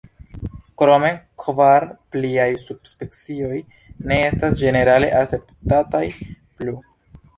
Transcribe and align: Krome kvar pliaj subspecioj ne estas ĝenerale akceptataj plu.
Krome 0.81 1.09
kvar 1.43 1.83
pliaj 2.15 2.47
subspecioj 2.63 3.59
ne 4.13 4.19
estas 4.31 4.57
ĝenerale 4.65 5.13
akceptataj 5.23 6.05
plu. 6.33 6.79